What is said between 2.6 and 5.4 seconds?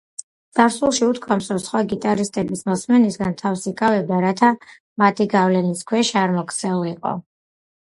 მოსმენისგან თავს იკავებდა, რათა მათი